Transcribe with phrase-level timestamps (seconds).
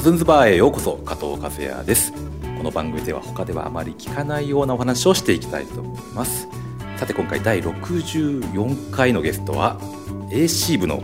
[0.00, 2.10] カズンズバーへようこそ加藤和也です。
[2.56, 6.48] この番組では他ではあまり聞かないようなお話をしていきたいと思います。
[6.96, 9.78] さて今回第64回のゲストは
[10.30, 11.02] AC 部の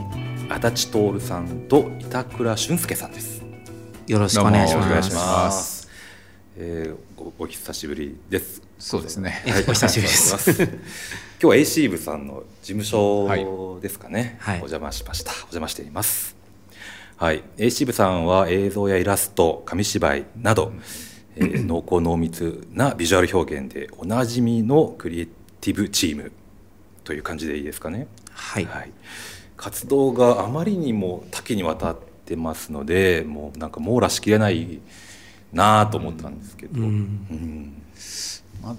[0.48, 3.44] 足立徹さんと板倉俊介さんです。
[4.06, 4.74] よろしくお願いし
[5.12, 5.90] ます。
[6.56, 8.62] えー、おお久しぶりです。
[8.78, 9.42] そうですね。
[9.44, 10.50] え お久しぶりです。
[11.38, 14.54] 今日は AC 部さんの事務所ですかね、はい。
[14.54, 15.32] お邪魔しました。
[15.32, 16.35] お邪魔しています
[17.16, 17.42] はい。
[17.56, 20.72] AC 部さんは映像やイラスト紙芝居など、
[21.36, 25.26] えー濃厚濃密なビジュアル表現でおなじみのクリエイ
[25.60, 26.32] ティブチーム
[27.04, 28.06] という感じでいいですかね。
[28.32, 28.66] はい。
[29.56, 34.80] 活動があまりにも多岐にわたってますのでもうなんか網羅しきれない
[35.52, 36.86] なあと思ったんですけど、うん。
[37.30, 37.82] うん。
[38.62, 38.76] まだ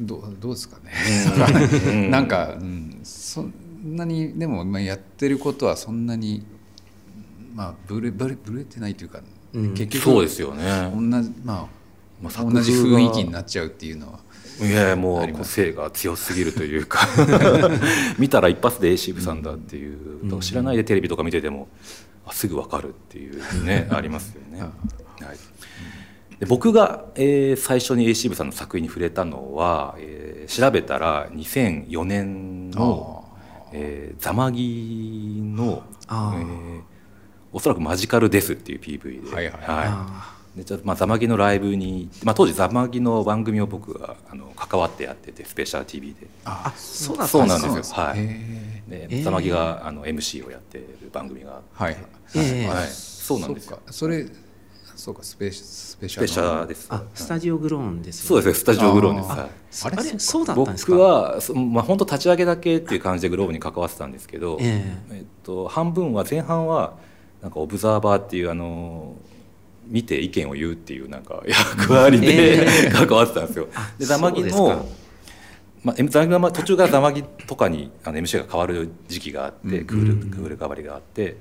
[0.00, 2.08] どうどうですかうね。
[2.08, 2.10] ん。
[2.10, 3.52] なんか、うん、そん
[3.84, 6.44] なにでもまあやってることはそんなに
[7.56, 9.22] まあブレブレブレてないというか、
[9.54, 9.74] うん。
[9.74, 10.92] 結局そうですよね。
[10.94, 11.66] 同じまあ、
[12.22, 14.20] まあ同じ雰囲気になっちゃうっていうのは。
[14.60, 17.00] いやいやもう個性が強すぎるというか。
[18.18, 21.68] 見たら一発で AC 部さんだっていう、だから知らないでテレビとか見てても
[22.26, 24.60] あすぐ分かるっていうねありますよね。
[25.24, 25.36] はい、
[26.38, 33.24] で僕が、えー最初に AC 部さんの作品に触れたのは、えー調べたら2004年の
[33.72, 36.80] 「えー、ザマギの」えー
[37.52, 39.34] おそらくマジカルです」っていう PV で。
[39.34, 39.54] はいはい。
[39.66, 46.26] あでじゃあまあ、ザマギのライブに、まあ、当時ザマギの番組を僕があの関わってやっててスペシャル TV で。
[46.46, 47.46] あ、そうだったそう。
[47.46, 47.94] なんですよ。
[47.96, 48.20] はい。
[48.20, 51.96] へで、えーザマギがあの MC をやってる番組が、ーはい。
[52.36, 53.72] ええはい、そうなんですよ。
[53.72, 53.92] そっか。
[53.92, 54.26] それ
[54.96, 55.22] そうか。
[55.22, 56.86] スペシスペシスペシャルルです。
[56.88, 58.26] あ、スタジオグローンです。
[58.26, 58.46] そうです。
[58.48, 59.28] ねスタジオグローンです。
[59.30, 59.36] あー。
[59.40, 59.48] はい。
[59.98, 60.92] あれあれ、そうだったんですか？
[60.92, 64.96] 僕、はそまあ本当立ち上げだけっていう感じでグローブに関わってたんですけど、え。
[65.10, 66.94] えっと、半分は前半は
[67.46, 69.14] なんかオブザーバーっていうあの
[69.86, 73.68] 見て意見を言うっていうなんか役割で、え関わってたんですよ。
[73.72, 74.62] あでザマギそうですか。
[74.62, 74.88] の
[75.84, 80.28] まあ、M- ザマ途中からザマギとかにあの MC が変わる時期があって、うんクールうん。
[80.28, 81.36] クール変わりがあって、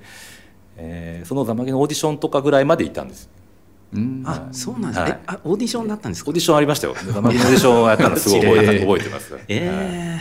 [0.77, 3.27] えーそのザマギのオーディションとかぐらいまでいたんです。
[3.91, 4.21] うん。
[4.27, 4.99] あ、そうなんです。
[4.99, 5.11] はい。
[5.11, 6.29] え、あ、オーディションだったんですか？
[6.29, 6.35] オー。
[6.35, 6.95] ディションありましたよ。
[7.11, 8.53] ザマギのオーディションをやったのすごい覚
[9.01, 9.43] えてます、はい。
[9.47, 10.19] え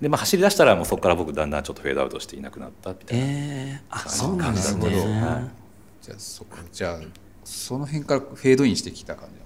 [0.00, 4.84] で、まあ、走り出したらもうそこから僕だんだんちょっとフェードアウトしていなくなったみえたいな、ええあ、そうなんですね。
[4.84, 5.20] なるほどはい。
[6.02, 7.00] じゃあそこじゃあ
[7.44, 9.40] その辺からフェードインしてきた感じ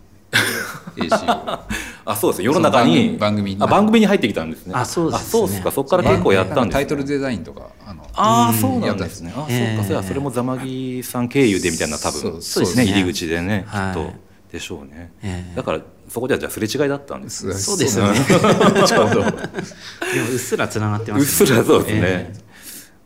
[1.08, 1.64] AC を。
[2.06, 2.38] あそうです。
[2.40, 3.62] ね世の中にその番組番組に。
[3.62, 4.74] あ番組に入ってきたんですね。
[4.76, 5.26] あそうですね。
[5.26, 5.72] あそうですか。
[5.72, 9.32] そこから結構やったんです、ね、タイトルデザインとかあのあそうなんですね。
[9.34, 12.20] あそうか、ええそれはそれもザマギさん経由でみたいな多分。
[12.20, 12.86] そうそうですね。
[12.86, 13.94] 入り口でね、はい。
[13.94, 14.24] きっと。
[14.54, 17.46] でしょうね、ええだからそこではじゃあすれ違いだったんです。
[17.46, 18.18] ねそうですよね。
[18.86, 19.14] ちょうど。
[19.14, 19.30] でも
[20.30, 21.46] うっすらつながってまうっすね。
[21.48, 22.34] すらそうですね、え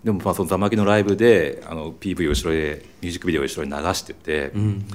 [0.04, 4.86] でもまあそのザマギのライブであの PV を後ろでミュージックビデオを後ろに流しててえ、うん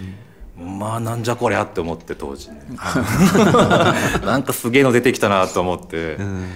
[0.60, 0.80] うん。
[0.80, 2.62] まあなんじゃこりゃって思って当時ね。
[4.26, 6.48] なんかすげえの出てきたなと思って、うん。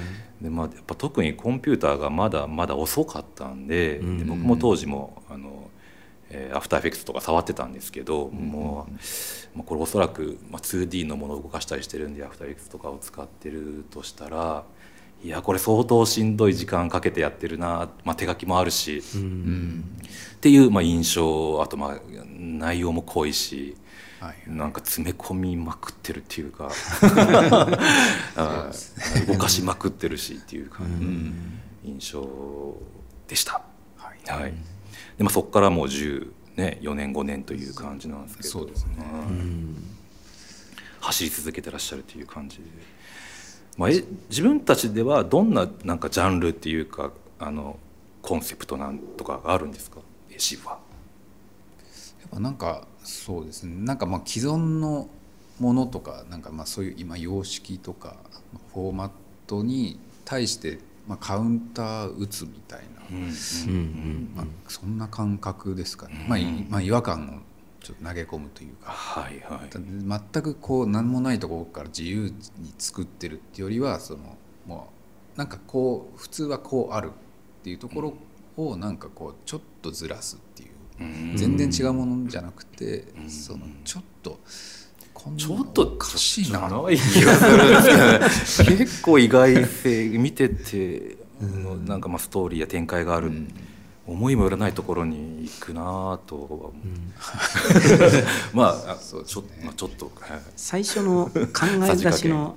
[0.42, 5.70] でまあ、やっぱ特にコンピューターがまだまだ遅かったんで,、うんで僕も当時もあの、
[6.30, 8.98] えーアフターエフェクツとか触ってたんですけど、もう
[9.58, 14.64] まあこれおそらく、まあ、2D のものを動かしたりしてるんでアフターエフェクツとかを使ってるとしたら
[15.24, 19.26] いやこれ相当しんどい時間かけてやってるな、まあ、手書きもあるし、ううん。
[19.80, 19.84] ん
[20.36, 22.00] っていう、まあ、印象あとまあ
[22.38, 23.76] 内容も濃いし。
[24.20, 26.72] はいなんか詰め込みまくってるっていうか
[29.28, 31.12] 動かしまくってるしっていう感じの
[31.84, 32.28] 印象
[33.28, 33.62] でした。
[33.96, 34.42] はい。
[34.42, 34.54] はい。
[35.18, 38.50] でまあ、そこからもう10、ね、4年5年という感じなんですけど。
[38.50, 38.96] そうですね。
[39.30, 39.76] うん。
[41.00, 42.58] 走り続けてらっしゃるという感じ。
[42.58, 42.64] で、
[43.78, 47.78] まあ、え自分たちではどんななんかジャンルっていうかあの
[48.24, 50.00] コンセプトなんとかがあるんですか
[50.32, 50.72] ？AC は。
[50.72, 50.78] や
[52.28, 53.76] っぱなんかそうですね。
[53.86, 55.08] なんかまあ既存の
[55.60, 58.16] ものとかなんかまあそういう今様式とか
[58.74, 59.12] フォーマッ
[59.46, 63.02] トに対してまあカウンター打つみたいな、
[64.36, 68.92] まあ、そんな感覚ですかね、まあいまあ、違和感をちょっと投げ込むというか。
[68.92, 69.70] はいはい。
[69.72, 74.90] 全くこう何もないところから自由に作ってるっていうよりはそのも
[75.36, 78.14] うなんかこう普通はこうあるっていうところ
[78.58, 80.70] をなんかこうちょっとずらすっていう。
[81.00, 81.38] うん。
[81.38, 84.40] 全然違うものじゃなくて、そのちょっと
[85.38, 86.70] ちょっとおかしいな。
[88.68, 91.18] 結構意外性見てて、
[91.86, 93.32] なんかまあストーリーや展開がある、
[94.06, 96.72] 思いもよらないところに行くなぁとは思う、
[98.56, 100.40] まああそうちょ,、まあ、ちょっと、はい。
[100.56, 101.40] 最初の考
[101.84, 102.56] え出しの、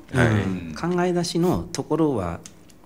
[0.80, 2.40] 考え出しのところは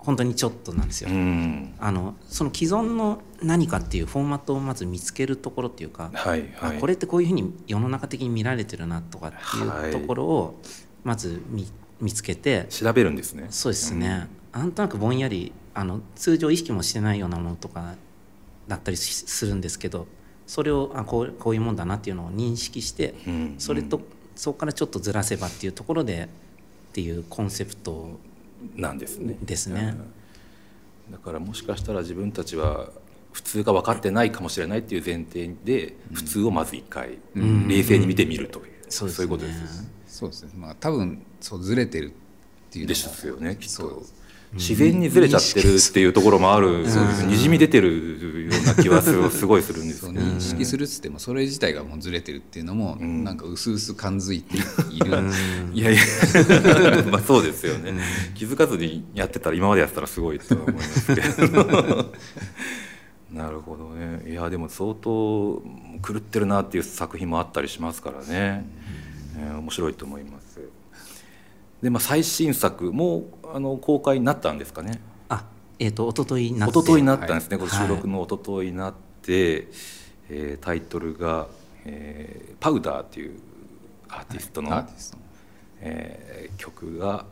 [0.04, 1.10] 本当にちょっとなんですよ。
[1.10, 1.74] うん。
[1.78, 6.76] あのその既存の何かっていうフォーマットをまず見つけるところっていうか、はいはい。
[6.76, 9.90] あこれってこういうふうに世の中的に見られてるなとかってはい。
[9.90, 10.60] いうところを
[11.02, 11.66] まず見
[12.00, 13.46] 見つけて調べるんですね。
[13.50, 17.94] そうですね、なんとなくぼんやりあの通常意識もしてないようなものとか
[18.68, 20.06] だったりしするんですけど
[20.46, 24.00] それをあこうこういうもんだなっていうのを認識して、うんそれと
[24.36, 26.28] そこからちょっとずらせばっていうところで
[26.90, 28.18] っていうコンセプト
[28.76, 29.36] なんですね。
[29.42, 29.94] ですね。
[31.08, 31.12] うん。
[31.12, 32.88] だからもしかしたら自分たちは
[33.32, 39.90] 普通が分かってないかもしれないっていう前提で普通をまず一回冷静に見てみるという、そういうことです。
[40.06, 40.50] そうですね。
[40.56, 42.10] まあ多分そうずれてるっ
[42.70, 44.02] ていうのでもすよねきっと。
[44.52, 46.86] 自然にずれちゃってるっていうところもある。
[47.26, 50.20] にじみ出てるな気はすごすごいするんですけど。
[50.20, 54.60] そう認識するっつってもそれ自体がもうずれてるっていうのもなんか薄々感づいてい
[55.00, 55.06] る。
[55.72, 56.00] いやいや。
[57.10, 57.94] まあそうですよね。
[58.34, 62.12] 気づかずにやってたら今までやってたらすごいと思いますけど。
[63.32, 64.30] なるほどね。
[64.30, 65.62] いやでも相当
[66.06, 68.64] 狂ってるなっていう作品もあったりしますからね、
[69.36, 70.60] えー面白いと思います。
[71.82, 75.00] で、まあ、最新作もあの公開になったんですかね。
[75.10, 75.13] あ
[75.78, 76.78] えっ、と一昨日になって。
[76.78, 77.68] 一昨日になったんですね、はい。
[77.68, 79.68] これ収録の一昨日になって、
[80.28, 81.48] えータイトルが、
[81.84, 83.38] えーパウダー」っていう
[84.08, 85.22] アーティストの、アーティストの。
[85.80, 87.26] えー曲が、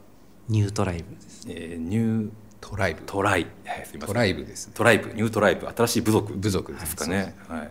[0.49, 1.47] ニュートライブです。
[1.49, 2.31] えーニュー
[2.61, 3.03] トライブ。
[3.07, 4.07] トライ、はい、すみません。
[4.09, 4.73] トライブですね。
[4.77, 5.67] トライブニュートライブ。
[5.69, 6.33] 新しい部族。
[6.35, 7.71] 部族ですかね、はい。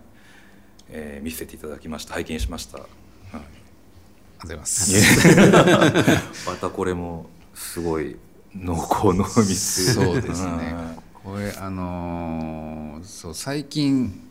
[0.89, 2.13] えー見せていただきました。
[2.13, 2.87] 拝見しました、はい。
[3.33, 6.45] ありがとうございます。
[6.49, 8.17] またこれもすごい
[8.55, 10.73] 濃厚の密そうですね。
[10.73, 14.29] はこれあのーそう最近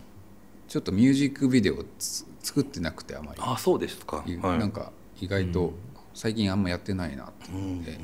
[0.69, 3.41] ちょっとミュージックビデオつ作ってなくてあまり。
[3.41, 5.75] いあそうですか、いはい、なんか意外と
[6.15, 7.99] 最近あんまやってないなって思って、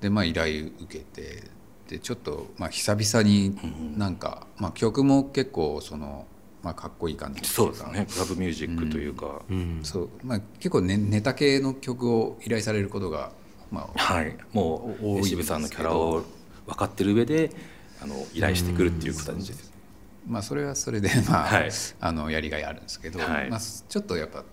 [0.00, 1.42] でまあ依頼受けて
[1.88, 3.56] でちょっとまあ久々に
[3.98, 6.26] なんか、まあ、曲も結構その、
[6.62, 8.06] まあ、かっこいい感じそうですね。
[8.10, 9.80] クラブミュージックというか、うん。
[9.82, 10.08] そう。
[10.22, 13.32] まあ、結構、ね、ネタ系の曲を依頼されることが、
[13.70, 16.24] まあ、はい、もう渋さんのキャラを
[16.66, 17.50] 分かってる上で
[18.02, 19.70] あの依頼してくるっていう形です
[20.26, 21.70] まあそれはそれで、まあはい。
[22.00, 23.50] あのやりがいあるんですけど、はい。
[23.50, 24.44] まあ、ちょっとやっぱ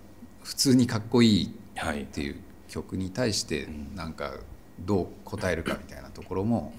[0.44, 2.36] 普通にかっこいいはいっていう
[2.68, 4.34] 曲に対してなんか
[4.80, 6.74] どう答えるかみたいなところも、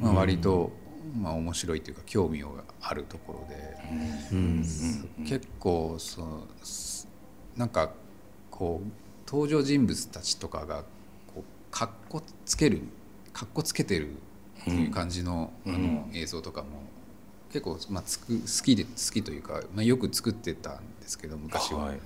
[0.00, 0.72] まあ、割と、
[1.18, 2.48] まあ、面白いというか興味が
[2.80, 3.76] あるところで、
[4.32, 4.64] うん。
[5.24, 7.08] 結構そのす
[7.56, 7.92] なんか
[8.50, 8.90] こう
[9.30, 10.84] 登場人物たちとかが
[11.76, 12.80] かっこつける
[13.34, 14.12] かっこつけてる
[14.62, 16.68] っていう感じの,、あの映像とかも
[17.52, 21.80] 結構、まあ、つく好きで好きというか、まあ、よく作ってたんですけど昔は。
[21.80, 21.98] はい。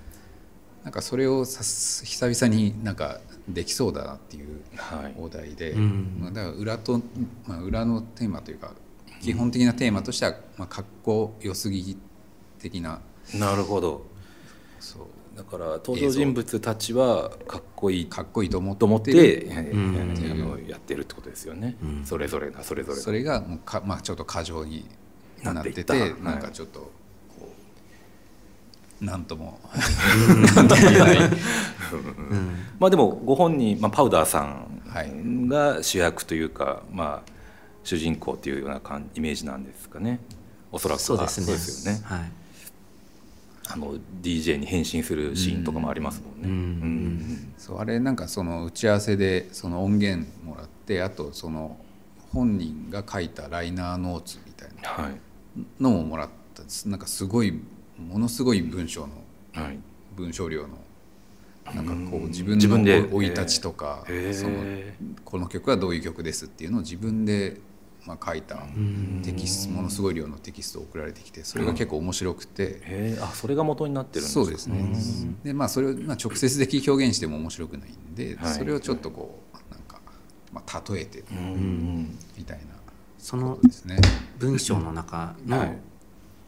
[0.83, 5.15] なんかそれをさす久々になんかできそうだなっていうはい。
[5.17, 6.19] お題で、うん。
[6.21, 7.01] まあ、だから裏と、
[7.47, 8.75] まあ、裏のテーマというか
[9.23, 11.97] 基本的なテーマとしては、まあ、かっこよすぎ
[12.59, 13.01] 的な。
[13.37, 14.05] なるほど。
[14.81, 15.21] そう。
[15.37, 19.49] だから登場人物たちはかっこいいかっこいいと思と思って、る。
[19.51, 19.95] えうん。
[20.15, 22.05] ーあのやってるってことですよね、うん。
[22.05, 24.85] それぞれがそれぞれそれがもうか、まあ、ちょっと過剰に
[25.43, 26.91] なっててなんかちょっと
[29.01, 29.59] なんとも
[30.55, 30.83] なんとも。
[30.83, 31.19] 言えない
[32.79, 37.31] まあでもご本人、まあ、パウダーさはいんが主役というか、まあ
[37.83, 40.21] 主人公っていうような感イメージなんですかね。
[40.71, 41.05] おそらくは。
[41.05, 41.95] そうですね。
[41.95, 42.01] ね。
[42.05, 42.40] はい
[43.73, 46.51] あの DJ に変身するシーンとかもありますもんね、うん。
[46.51, 47.53] うん。
[47.57, 51.77] そうあれなんかその打ち合わせでその音源もらってあとその
[52.33, 55.21] 本人が書いたライナーノーツみたいなはい。
[55.81, 56.89] のももらったんです。
[56.89, 57.61] なんかすごい
[57.99, 59.09] ものすごい文章の
[59.53, 59.79] はい。
[60.17, 60.69] 文章量の
[61.75, 64.65] なんかこう自分の生い立ちとかその
[65.25, 67.59] この曲はどういう曲ですっていうのを自分で
[68.07, 68.57] まあ書いた
[69.23, 72.81] テキストものすごい量のテキストを送られてきてそれが結構面白くて。
[72.83, 74.45] へえあそれが元になってるんですか？
[74.45, 74.95] そうですね。
[75.45, 78.55] でまあそれをまあ直接的に表現しても面白くないんではい。
[78.55, 80.01] それをちょっとこうなんか
[80.53, 82.65] まあ例えてうんうんみたいな
[83.19, 83.99] そのことですね。
[84.39, 85.47] 文章の中はい。
[85.49, 85.75] の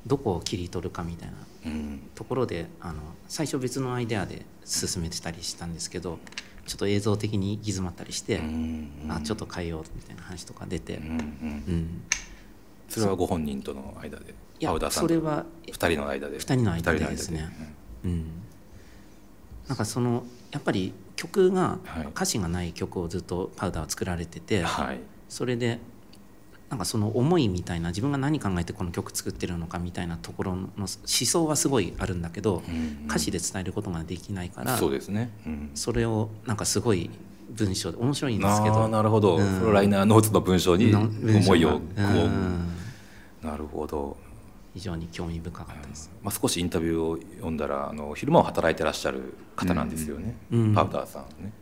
[0.07, 1.35] どこを切り取るかみたいな
[1.67, 2.01] うん。
[2.15, 6.19] ところであの最初別のアイデアで進めてたりしたんですけど
[6.67, 8.91] ちょっと映像的に行き詰まったりして、うん。
[9.09, 11.11] あちょっと変えようみたいな話とか出て、うんうん。
[11.11, 12.03] うん。
[12.89, 14.31] それはご本人との間で？
[14.61, 16.39] いやパウダーさんそれは二人の間で？
[16.39, 17.49] 二人の間でですね。
[18.05, 18.27] うん、
[19.67, 22.07] なんかそのやっぱり曲が、はい。
[22.09, 25.01] 歌詞がない曲をずっとパウダーは作られてて、はい。
[25.29, 25.79] それで
[26.73, 33.05] なんかその思いみたいな自分が何考えてこの曲作ってるのかみたいなところの思想はすごいあるんだけど、うんうん。
[33.09, 35.31] 歌詞で伝えることができないからそうですね。
[35.47, 35.71] うん。
[35.75, 37.11] それをなんかすごい
[37.51, 38.89] 文章で面白いんですけど。
[38.89, 39.59] なるほど、うん。
[39.59, 42.69] そのライナーノーツの文章に思いをこう、うん。
[43.43, 44.17] なるほど、
[44.73, 46.11] 非常に興味深かったです。
[46.23, 50.75] まあ、少しインタビューを読んだらあの昼間を働いてらっしゃる方なんですよね、うん。
[50.75, 51.53] パウダーさんね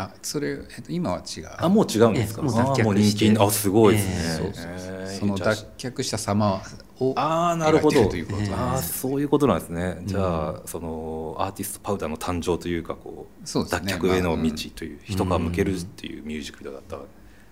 [0.00, 1.48] あそれ、えっと、今は違う。
[1.58, 4.36] あもう違うんですか、ええもう脱却あーもう人して気あすごいですね、ええ。
[4.36, 4.92] そうそうそう。
[4.92, 6.62] えーその脱却した様
[7.00, 8.06] をああなるほど。
[8.08, 13.64] ということああそういうことなんですね、じゃあそのアーティストパウダーの誕生というかこうね。
[13.68, 16.98] 脱却へのまあ道という、人が向けるっていうミュージックビデオだった、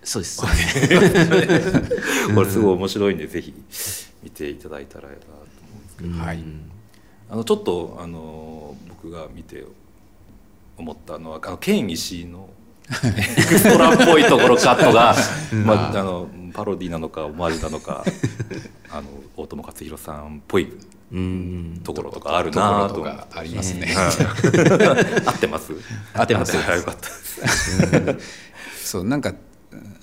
[0.03, 0.41] そうです。
[2.33, 3.53] これすごい面白いんでぜひ
[4.23, 5.41] 見ていただいたらいいなと思
[5.75, 6.43] うんですけど、はい。
[7.29, 9.65] あのちょっとあの僕が見て
[10.77, 12.49] 思ったのはあのケン石井の
[12.89, 15.15] エクストラっぽいところカットが、
[15.65, 18.03] まあ、あのパロディなのかオマージュなのか
[18.89, 20.71] あの大友克洋さんっぽい
[21.11, 21.81] うん。
[21.83, 23.95] ところとかあるなろとかありますね、
[25.25, 25.73] 合ってます？
[26.13, 26.57] 合ってます。
[26.57, 27.09] あ よかった
[28.83, 29.33] そうなんか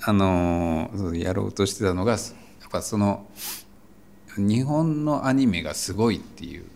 [0.02, 2.20] あのやろうとしてたのがやっ
[2.70, 3.26] ぱその
[4.36, 6.68] 日本のアニメがすごいっていううん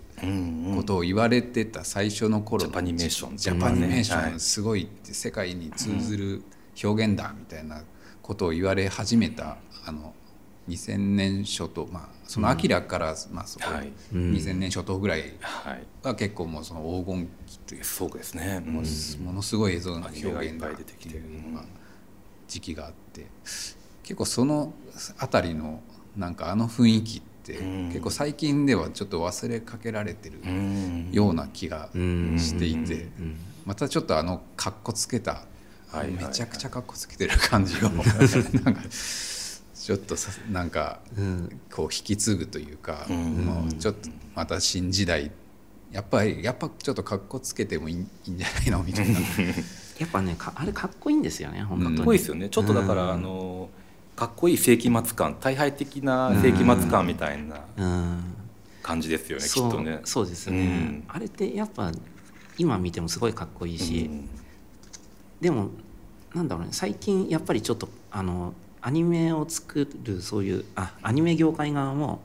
[0.76, 3.36] ことを言われてた最初の頃のジャパニメーション。
[3.36, 4.30] ジャパニメーション。
[4.30, 4.40] はい。
[4.40, 6.42] すごいって世界に通ずる
[6.82, 7.82] 表現だみたいな
[8.22, 10.14] ことを言われ始めたあの
[10.68, 13.92] 2000年初頭まあそのアキラから、まあそこはい。
[14.12, 15.32] 2000年初頭ぐらい
[16.02, 18.82] は結構もうその黄金期というかそうですね、も
[19.32, 21.64] のすごい映像の表現が出てきてっていうのが
[22.46, 23.26] 時期があって
[24.02, 24.72] 結構その
[25.18, 25.80] 辺りの
[26.16, 31.08] なんかあの雰囲気ってうん結構最近ではちょっと忘れかけられてるうん。
[31.12, 33.36] ような気がうんしていてうん
[33.66, 35.38] またちょっとあのかっこつけたは
[35.94, 36.24] いはいはい。
[36.26, 41.60] めちゃくちゃかっこつけてる感じを なんかちょっとさなんかうん。
[41.72, 43.16] こう引き継ぐというかうん。
[43.44, 45.30] もうちょっとまた新時代
[45.90, 48.82] やっぱりやっぱちょっとかっこつけてもいいいいんじゃないの？
[48.82, 49.18] みたいな。
[49.98, 51.96] やっぱねかあれかっこいいんですよね本当に。
[51.96, 52.48] かっこいいですよね。
[52.50, 53.10] ちょっとだから、うん。
[53.12, 53.68] あの
[54.18, 58.34] かっこいい世紀末感大敗的な世紀末感みたいなうん。
[58.82, 60.00] 感じですよね、きっとね。
[60.04, 61.04] そうですね、うん。
[61.06, 61.92] あれってやっぱ
[62.56, 64.28] 今見てもすごいかっこいいし、うん。
[65.40, 65.68] でも
[66.34, 72.20] なんだろうね最近やっぱりちょっとあのアニメを作るそういうあアニメ業界側も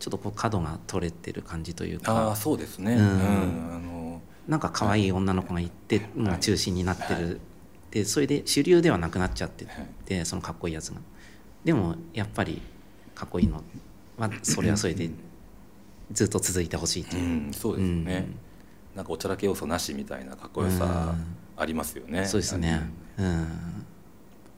[0.00, 4.22] ちょっとこう角が取れてる感じというああかそうですね、ううんんあの。
[4.48, 7.38] なんか可愛い女の子がいて、まあ、中心になってる、
[7.90, 9.86] でそれで主流ではなくなっちゃってはい。
[10.06, 11.00] てそのかっこいいやつが
[11.68, 12.62] でもやっぱり
[13.14, 13.62] かっこいいの。
[14.16, 15.10] はそれはそれで
[16.10, 18.26] ずっと続いてほしいとういう、ん、そうですね、
[18.96, 21.14] なんかおちゃらけ要素なしみたいなかっこよさ
[21.58, 22.88] ありますよね、そうですね。
[23.18, 23.46] うん。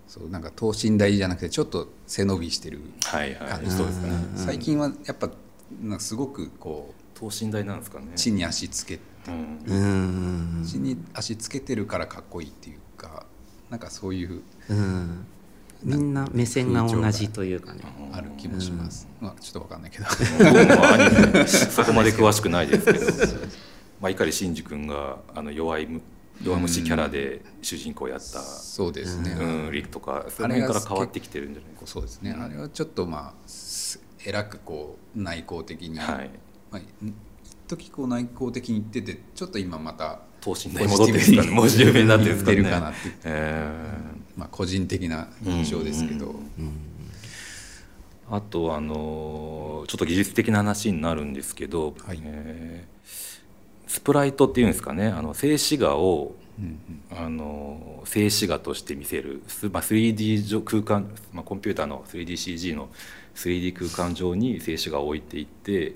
[0.06, 3.48] そうなんか等身大じゃなくてちょっと背伸びしてるはいはい。
[3.48, 3.72] 感じ。
[3.72, 4.10] そうですね。
[4.36, 5.30] 最近はやっぱ
[5.82, 9.58] なんかすごくこ等身大なんですかねう地に足つけうん。
[9.66, 10.64] うん。
[10.64, 13.26] 地に足つけてるからかっこいいっていうか
[13.68, 15.26] なんかそういううん
[15.82, 17.80] みんな目線が同じというかね。
[18.12, 20.04] ある気もします、まあ、ちょっとわかんないけど。
[20.04, 23.06] 僕もアニメそこまで詳しくないですけど、
[24.00, 26.00] まあ、碇シンジ君があの弱いむ
[26.42, 31.90] 弱虫キャラで主人公やった、そうですね、うん、リクとかその辺から変わってきてるんじゃないですか。
[31.90, 36.30] そうですね、あれはちょっとまあすえらくこう内向的に、はい。
[36.70, 36.82] まあ、
[37.68, 41.50] 時こう内向的に言っててちょっと今また等身大に戻ってるかね。
[41.50, 43.68] もう十分になってるんですかねかなってえ
[44.36, 46.34] まあ、個人的な印象ですけど、ー
[48.30, 52.20] あとあのちょっと技術的な話になるんですけど、はい。
[52.22, 53.00] えー
[53.90, 55.08] スプライトっていうんですかね。
[55.08, 56.78] あの静止画をうん
[57.10, 62.88] あの静止画として見せる、すまあ、3D 上空間、まあ、コンピューターの 3DCG の
[63.34, 65.94] 3D 空間上に静止画を置いていってうん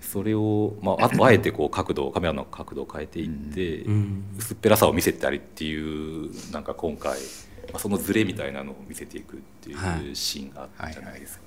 [0.00, 4.24] それを、まあ、あとあえてこう角度カメラの角度を変えていって、うん。
[4.38, 7.18] 薄っぺらさを見せたりっていうなんか今回、
[7.72, 10.10] まあ、そのズレみたいなのを見せていくっていはい。
[10.10, 11.44] うシーンがあったじゃないですか、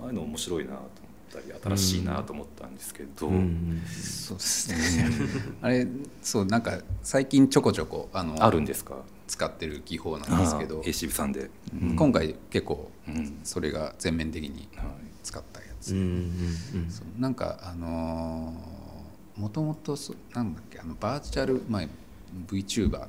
[0.00, 0.88] ああいうの面白いなと思っ
[1.32, 5.10] たり新しいなと思ったんですけど、うんそうですね。
[5.62, 5.86] あれ
[6.22, 8.96] そうなんか最近ちょこちょこあのあるんですか？
[9.26, 11.50] 使ってる技法なんですけどああ AC さんで、
[11.82, 13.38] うん今回結構うん。
[13.44, 14.86] それが全面的にはい
[15.26, 16.02] 使ったやつ、うんう
[16.86, 17.20] んそう。
[17.20, 18.54] なんかあの
[19.36, 19.96] もともと
[20.34, 21.82] なんだっけあのバーチャル、まあ、
[22.48, 23.08] VTuber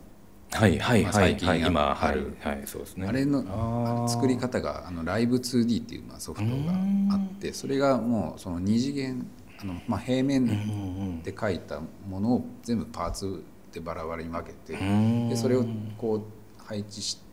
[0.52, 3.08] はいはいまあはい、はい、最近あ今はいるはいそうですね。
[3.08, 4.10] あれのあー。
[4.10, 6.74] 作り方があのライブ 2D っていうまあソフトが
[7.14, 9.28] あってそれがもうその二次元
[9.62, 15.30] あの、まあ、平面んで描いたものを全部パーツでバラバラに分けてうん。
[15.30, 15.66] でそれを
[15.98, 17.27] こう配置しも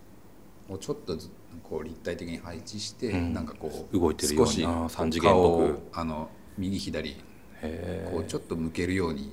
[0.71, 1.31] うちょっとず
[1.63, 3.35] こう立体的に配置して、うん。
[3.35, 5.65] なんかこう動いてるような少し三次元っぽく。
[5.65, 7.15] 顔をあの右左
[8.13, 9.33] こうちょっと向けるように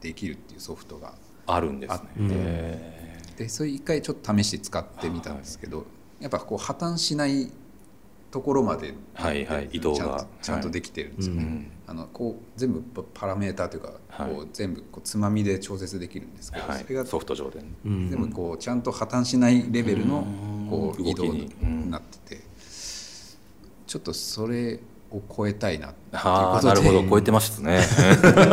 [0.00, 1.14] できるっていうソフトが
[1.46, 3.20] あるんですね。
[3.36, 5.86] でそれ一回ちょっと試して使ってみたんですけど、
[6.20, 7.52] やっぱこう破綻しない
[8.30, 14.30] ところまではいはい移動ちゃんがとちゃんとできてるんですよね、うんあのこう全部パパラメーターというか、はい。
[14.30, 16.82] こう全部こうつまみで調節できるんですけど、はい。
[16.82, 17.68] それがソフト上でね。
[17.86, 18.10] うん。
[18.10, 20.68] 全部こうちゃんと破綻しないレベルのうん。
[20.68, 21.90] こう移動にに。
[21.90, 22.42] なってて
[23.86, 24.80] ちょっとそれ
[25.10, 26.82] を超えたいなっていうああことで。
[26.82, 27.10] なるほど。
[27.10, 27.80] 超えてますね。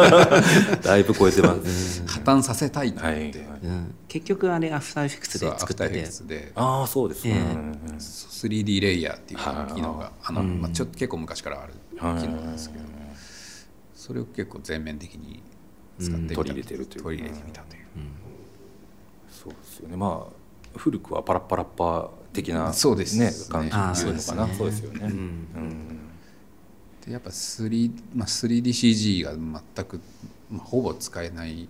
[0.82, 3.60] だいぶ超えてます破綻させたいと思って、はいはい。
[3.64, 3.96] うん。
[4.08, 6.52] 結局あれアフターエフェクツで作って。
[6.56, 7.42] ああそうですね、ええ。
[7.42, 7.48] うん。
[7.48, 9.40] うん 3D レイヤーっていう
[9.76, 10.62] 機能があの、うん。
[10.62, 12.95] まあ、ちょっと結構昔からある機はい能なんですけど
[14.06, 15.42] それを結構全面的に
[16.00, 17.04] 使ってみた、取り入れてるというか。
[17.06, 17.84] 取り入れてみたという、
[19.32, 19.98] そうですよね。
[19.98, 23.26] まあ古くはパラッパラッパ的なそうですね。
[23.26, 24.54] ね感じあーっていうのかな。
[24.54, 25.12] そううですよね、うん。
[25.12, 26.00] うん。
[27.04, 30.00] でやっぱ 3,、まあ、3DCG が全く、
[30.52, 31.68] まあ、ほぼ使えない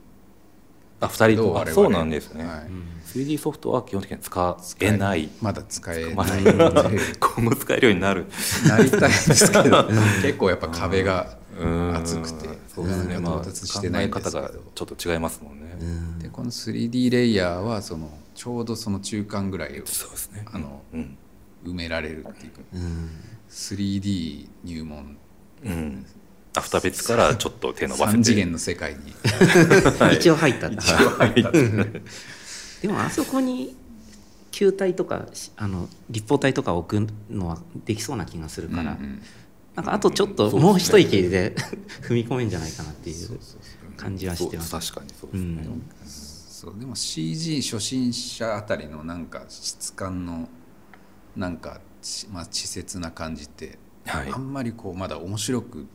[0.99, 2.69] あ二人とそうなんですね、はい。
[3.05, 5.29] 3D ソフトは基本的に使えない。
[5.41, 8.25] まだ使えまあない今後使えるようになる。
[8.67, 9.85] なりたいですけど。
[10.21, 11.95] 結構やっぱ壁がうん。
[11.95, 12.47] 厚くて。
[12.67, 16.19] そうですね、まあ、到達してないん考え方がちょっと違いますもんね、うん。
[16.19, 20.45] でこの 3D レイヤーはそのちょうどその中間ぐらいをそうですね。
[20.51, 21.17] あのうん。
[21.65, 22.59] 埋められるっていうか。
[22.73, 23.09] うん、
[23.49, 25.17] 3D 入門。
[25.63, 26.05] うん。
[26.57, 28.19] アフターベッツからちょっと手伸ばせて。
[28.19, 28.99] 3次元の世界に。
[29.99, 30.15] はい。
[30.17, 31.49] 一応入ったって一応入った。
[31.49, 32.01] っていう
[32.81, 33.75] でもあそこに
[34.51, 39.21] 球体とかしあの立方体とか置くのはできそうな気がするから、うんうん
[39.75, 41.55] なんかあとちょっともう一息で
[42.01, 43.39] 踏み込めんじゃないかなっていう
[43.97, 44.71] 感じはしてます。
[44.71, 45.67] 確かにそうですね、
[46.05, 50.47] そうでも CG 初心者あたりのなんか質感の
[51.35, 54.31] なんかちまあ稚拙な感じって、はい。
[54.31, 55.87] あんまりこうまだ面白く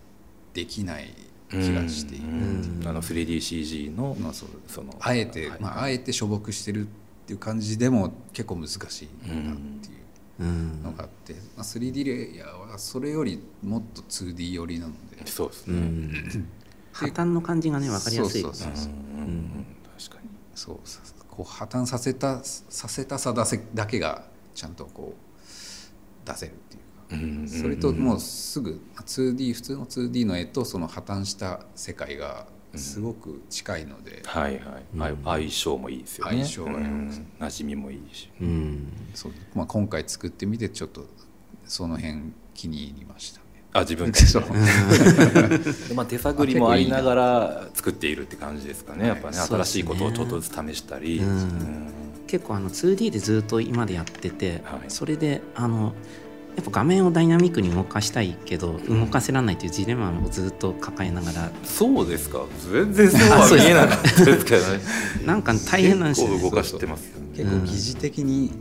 [0.53, 1.15] できない
[1.49, 2.83] 気がしている、うん。
[2.85, 4.49] あの 3DCG のまあそう。
[4.67, 5.61] そのあえて、はい。
[5.61, 6.91] まあ、あえてしょぼくしてるっ
[7.27, 9.95] ていう感じでも結構難しいなっていう。
[9.95, 10.00] うん
[10.41, 15.23] のがあって、まあ、3D レイヤーはそれよりもっと 2D 寄りなので。
[15.25, 16.49] うそうですね、ん、
[16.93, 18.43] 破綻の感じがね分かりやすい。
[18.43, 18.97] そうそうそうう。
[18.97, 18.99] ん。
[18.99, 19.67] うん。
[19.99, 20.29] 確かに。
[20.55, 24.25] そうさこう破綻させたさせたさだせだけが
[24.55, 27.25] ちゃんとこう出せるっていうか。
[27.25, 27.49] うん。
[27.49, 32.47] それともうすぐ 2D 普通の 2D の絵とその破綻した世界が
[32.79, 34.61] すごく近いので、はい
[34.97, 36.45] はい、あ相性もいいですよね。
[36.45, 38.31] 相性が良くてうん馴染みもいいし。
[38.41, 39.33] うん、そう。
[39.55, 41.05] まあ、今回作ってみてちょっと
[41.65, 43.45] その辺気に入りましたね。
[43.73, 44.19] あ自分で。
[44.25, 44.43] そう。
[44.43, 49.07] で まあ、手探りもありながら作っているって感じですかね。
[49.07, 51.27] やっぱね新しいことをちょっとずつ試したり、うん。
[51.27, 51.87] うん。
[52.27, 54.85] 結構あの 2D でずっと今でやってて、はい。
[54.89, 55.95] それであの
[56.57, 61.51] やっぱ画面をダイナミックに動かしたいけど動かせられないというジレンマをずっと抱えながら。
[61.65, 62.45] そうですか。
[62.71, 64.81] 全然そうは見えなかったですけどね。
[65.25, 66.29] なんか大変なんですよ。
[66.29, 68.53] ね結構動かしてます結構疑似的に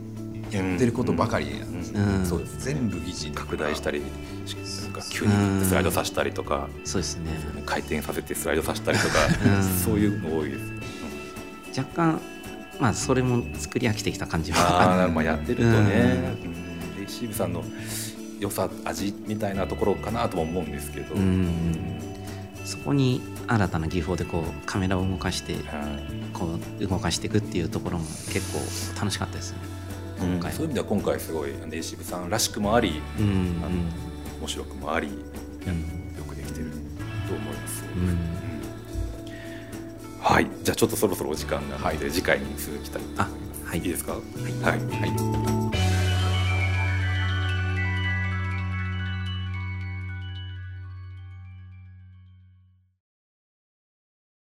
[0.50, 2.26] やってることばかりなんです、うん。
[2.26, 5.32] そうです全部疑似拡大したりなんか急に
[5.64, 7.30] スライドさせたりとか、そうですね。
[7.66, 9.62] 回転させてスライドさせたりとか、うん。
[9.84, 10.60] そういうの多いです
[11.78, 12.20] よ、若干
[12.80, 16.34] まあそれも作り飽きてきた感じあはあまあやってるとね、
[17.10, 17.64] シーブさんの
[18.38, 22.00] 良さ味みたいなところかなとも思うんですけど、うん。
[22.64, 25.62] そこに新たな技法でこうカメラを動かしてはい。
[26.32, 29.58] こう動かしていくっていうところも結構楽しかったですね。
[30.18, 30.52] 今回。
[30.52, 33.24] そういう意味では今回すごいレイシブさんらしくもありうん。
[33.24, 33.64] うん。
[33.64, 33.70] あの
[34.40, 35.14] 面白くもありよ
[36.26, 36.70] くできてる
[37.28, 38.18] と思います、うん。
[40.20, 43.30] はいじゃあちょっとそろそろお時間なので、次回に続きたいと思います、
[43.66, 44.22] あはいいいですかはい
[44.62, 45.69] はいはい